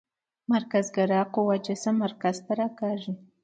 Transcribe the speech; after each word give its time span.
مرکزګرا 0.51 1.21
قوه 1.33 1.55
جسم 1.65 1.95
مرکز 2.03 2.35
ته 2.45 2.51
راکاږي. 2.59 3.13